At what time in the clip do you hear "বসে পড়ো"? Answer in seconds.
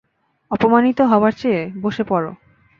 1.81-2.31